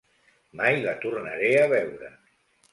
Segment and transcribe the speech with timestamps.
[0.61, 2.13] Mai la tornaré a veure.